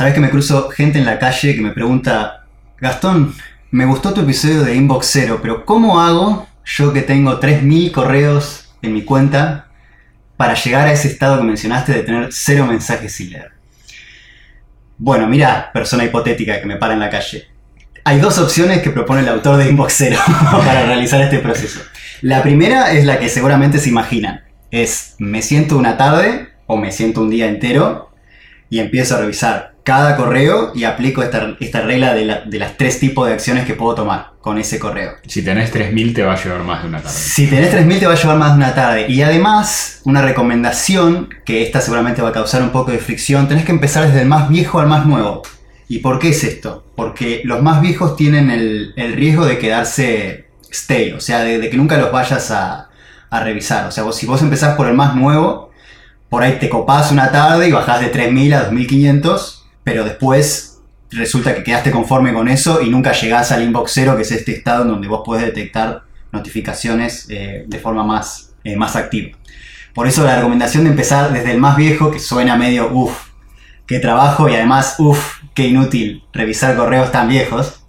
[0.00, 2.46] Sabes que me cruzo gente en la calle que me pregunta,
[2.78, 3.34] Gastón,
[3.70, 8.72] me gustó tu episodio de Inbox Zero, pero ¿cómo hago yo que tengo 3.000 correos
[8.80, 9.66] en mi cuenta
[10.38, 13.50] para llegar a ese estado que mencionaste de tener cero mensajes sin leer?
[14.96, 17.48] Bueno, mira, persona hipotética que me para en la calle.
[18.02, 20.18] Hay dos opciones que propone el autor de Inbox Zero
[20.50, 21.80] para realizar este proceso.
[22.22, 24.44] La primera es la que seguramente se imaginan.
[24.70, 28.09] Es me siento una tarde o me siento un día entero
[28.70, 32.76] y empiezo a revisar cada correo y aplico esta, esta regla de, la- de las
[32.76, 35.12] tres tipos de acciones que puedo tomar con ese correo.
[35.26, 37.14] Si tenés 3000 te va a llevar más de una tarde.
[37.14, 39.06] Si tenés 3000 te va a llevar más de una tarde.
[39.08, 43.64] Y además, una recomendación, que esta seguramente va a causar un poco de fricción, tenés
[43.64, 45.42] que empezar desde el más viejo al más nuevo.
[45.88, 46.84] ¿Y por qué es esto?
[46.94, 51.68] Porque los más viejos tienen el, el riesgo de quedarse stale, o sea, de, de
[51.70, 52.88] que nunca los vayas a,
[53.30, 53.86] a revisar.
[53.86, 55.69] O sea, vos, si vos empezás por el más nuevo,
[56.30, 60.78] por ahí te copás una tarde y bajás de 3000 a 2500, pero después
[61.10, 64.52] resulta que quedaste conforme con eso y nunca llegás al inbox cero, que es este
[64.52, 69.36] estado en donde vos podés detectar notificaciones eh, de forma más, eh, más activa.
[69.92, 73.30] Por eso la recomendación de empezar desde el más viejo, que suena medio uff,
[73.86, 77.82] qué trabajo y además uff, qué inútil revisar correos tan viejos.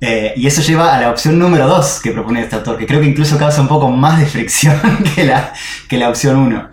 [0.00, 3.00] Eh, y eso lleva a la opción número 2 que propone este autor, que creo
[3.00, 4.76] que incluso causa un poco más de fricción
[5.14, 5.52] que la,
[5.88, 6.68] que la opción 1.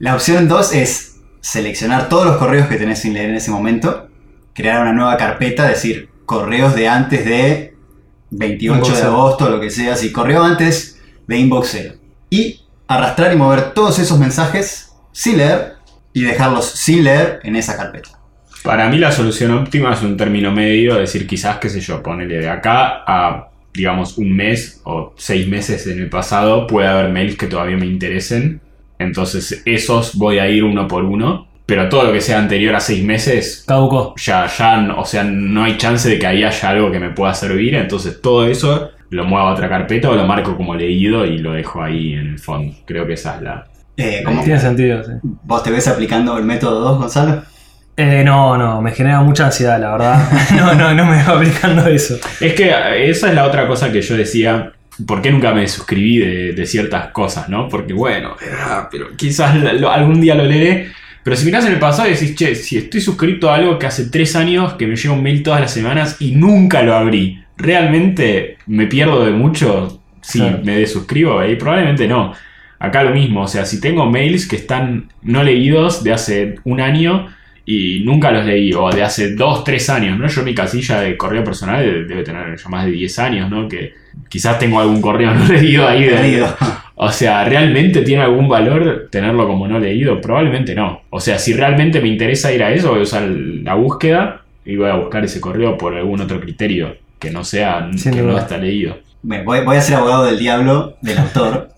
[0.00, 4.08] La opción 2 es seleccionar todos los correos que tenés sin leer en ese momento,
[4.54, 7.74] crear una nueva carpeta, decir correos de antes de
[8.30, 11.94] 28 Inbox de agosto, lo que sea, si correo antes de inbox 0.
[12.30, 15.74] Y arrastrar y mover todos esos mensajes sin leer
[16.12, 18.10] y dejarlos sin leer en esa carpeta.
[18.62, 22.04] Para mí la solución óptima es un término medio, es decir, quizás, qué sé yo,
[22.04, 27.10] ponerle de acá a, digamos, un mes o seis meses en el pasado, puede haber
[27.10, 28.60] mails que todavía me interesen.
[28.98, 31.46] Entonces esos voy a ir uno por uno.
[31.66, 34.14] Pero todo lo que sea anterior a seis meses, Caducó.
[34.16, 37.10] ya, ya, no- o sea, no hay chance de que ahí haya algo que me
[37.10, 37.74] pueda servir.
[37.74, 41.52] Entonces todo eso lo muevo a otra carpeta o lo marco como leído y lo
[41.52, 42.74] dejo ahí en el fondo.
[42.86, 43.66] Creo que esa es la...
[43.98, 45.10] Eh, ¿cómo- Tiene sentido, sí.
[45.22, 47.42] ¿Vos te ves aplicando el método 2, Gonzalo?
[47.98, 50.28] Eh, no, no, me genera mucha ansiedad, la verdad.
[50.56, 52.14] No, no, no me va aplicando eso.
[52.40, 52.72] Es que
[53.10, 54.72] esa es la otra cosa que yo decía.
[55.06, 57.68] ¿Por qué nunca me suscribí de, de ciertas cosas, no?
[57.68, 60.88] Porque bueno, ah, pero quizás lo- algún día lo leeré.
[61.22, 63.86] Pero si mirás en el pasado y decís, che, si estoy suscrito a algo que
[63.86, 67.42] hace tres años que me llega un mail todas las semanas y nunca lo abrí,
[67.56, 70.60] ¿realmente me pierdo de mucho si Claro.
[70.64, 71.44] me desuscribo?
[71.44, 72.32] Y probablemente no.
[72.80, 76.80] Acá lo mismo, o sea, si tengo mails que están no leídos de hace un
[76.80, 77.28] año
[77.70, 80.26] y nunca los leí, o de hace dos, tres años, ¿no?
[80.26, 83.68] Yo mi casilla de correo personal debe debe tener ya más de 10 años, ¿no?
[83.68, 83.92] Que
[84.28, 86.04] quizás tengo algún correo no leído ahí.
[86.04, 86.56] de- Leído.
[87.00, 90.20] O sea, ¿realmente tiene algún valor tenerlo como no leído?
[90.20, 91.02] Probablemente no.
[91.10, 94.74] O sea, si realmente me interesa ir a eso, voy a usar la búsqueda y
[94.74, 98.32] voy a buscar ese correo por algún otro criterio que no sea, Sin que duda.
[98.32, 98.98] no está leído.
[99.22, 101.68] Bueno, voy, voy a ser abogado del diablo del autor,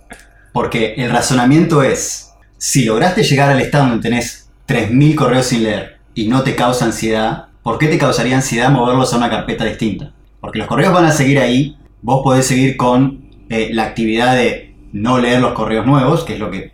[0.55, 5.99] porque el razonamiento es, si lograste llegar al estado donde tenés 3.000 correos sin leer
[6.15, 10.13] y no te causa ansiedad, ¿por qué te causaría ansiedad moverlos a una carpeta distinta?
[10.41, 14.77] Porque los correos van a seguir ahí, vos podés seguir con eh, la actividad de
[14.93, 16.73] no leer los correos nuevos, que es lo que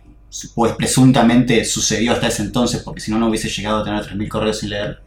[0.53, 4.27] pues, presuntamente sucedió hasta ese entonces, porque si no, no hubiese llegado a tener 3.000
[4.27, 4.99] correos sin leer.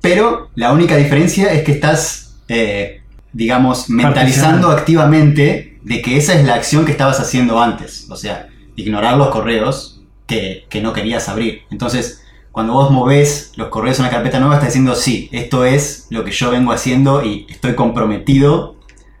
[0.00, 3.02] Pero la única diferencia es que estás, eh,
[3.34, 8.06] digamos, mentalizando activamente de que esa es la acción que estabas haciendo antes.
[8.08, 11.64] O sea, ignorar los correos que, que no querías abrir.
[11.70, 12.22] Entonces,
[12.52, 16.24] cuando vos movés los correos en una carpeta nueva, estás diciendo, sí, esto es lo
[16.24, 18.76] que yo vengo haciendo y estoy comprometido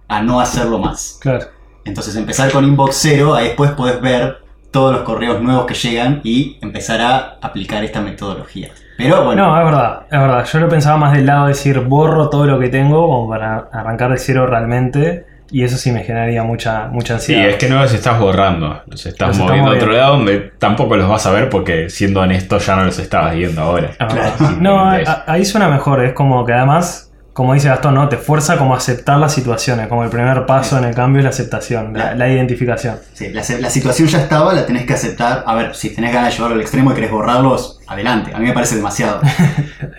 [0.08, 1.18] a no hacerlo más.
[1.20, 1.46] Claro.
[1.84, 4.38] Entonces, empezar con inbox cero, ahí después podés ver
[4.70, 8.70] todos los correos nuevos que llegan y empezar a aplicar esta metodología.
[8.96, 10.44] Pero bueno, No, es verdad, es verdad.
[10.44, 13.68] Yo lo pensaba más del lado de decir borro todo lo que tengo como para
[13.72, 15.26] arrancar de cero realmente.
[15.52, 17.48] Y eso sí me generaría mucha, mucha Sí, ansiedad.
[17.50, 20.96] es que no los estás borrando, los estás Los moviendo a otro lado donde tampoco
[20.96, 23.90] los vas a ver porque siendo honesto ya no los estabas viendo ahora.
[23.98, 24.32] Claro.
[24.60, 24.88] No,
[25.26, 26.04] ahí suena mejor.
[26.04, 28.08] Es como que además, como dice Gastón, ¿no?
[28.08, 29.88] Te fuerza como a aceptar las situaciones.
[29.88, 32.98] Como el primer paso en el cambio es la aceptación, la, la identificación.
[33.12, 35.44] Sí, la, la situación ya estaba, la tenés que aceptar.
[35.46, 38.32] A ver, si tenés ganas de llevarlo al extremo y querés borrarlos, adelante.
[38.34, 39.20] A mí me parece demasiado.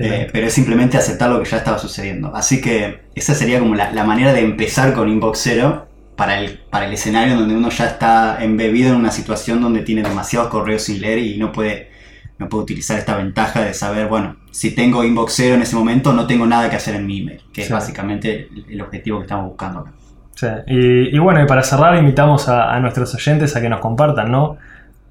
[0.03, 2.35] Eh, pero es simplemente aceptar lo que ya estaba sucediendo.
[2.35, 6.59] Así que esa sería como la, la manera de empezar con Inbox Zero para el,
[6.69, 10.83] para el escenario donde uno ya está embebido en una situación donde tiene demasiados correos
[10.83, 11.91] sin leer y no puede,
[12.41, 16.11] no puede utilizar esta ventaja de saber, bueno, si tengo Inbox Zero en ese momento,
[16.11, 19.45] no tengo nada que hacer en mi email, que es básicamente el, objetivo que estamos
[19.45, 19.91] buscando acá.
[20.35, 23.79] Sí, Y, y bueno, y para cerrar, invitamos a, a nuestros oyentes a que nos
[23.79, 24.57] compartan, ¿no?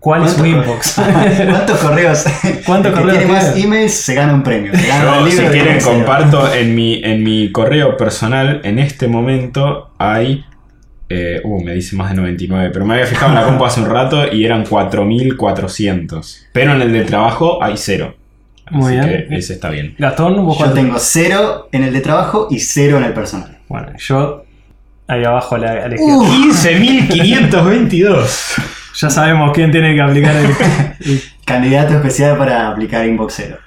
[0.01, 0.95] ¿Cuál es su ¿Cuántos- inbox?
[1.51, 2.25] ¿Cuántos correos?
[2.67, 4.75] ¿Cuántos correos tiene más emails se gana un premio.
[4.75, 8.61] Se gana Yo, un si libro quieren, comparto en mi, en mi correo personal.
[8.65, 10.45] En este momento hay.
[11.11, 12.71] Eh, uh, me dice más de 99.
[12.73, 16.47] Pero me había fijado en la compu hace un rato y eran 4400.
[16.53, 18.15] Pero en el del trabajo hay cero.
[18.71, 19.27] Muy Así bien.
[19.29, 19.95] que ese está bien.
[19.99, 23.59] Gastón, vos Yo cuánto- tengo cero en el de trabajo y cero en el personal.
[23.69, 24.45] Bueno, yo
[25.09, 26.17] ahí abajo a la, a la izquierda.
[26.17, 26.53] Uh.
[26.53, 28.55] 15522.
[29.01, 30.47] Ya sabemos quién tiene que aplicar el.
[31.11, 33.59] el- Candidato especial para aplicar Inboxero.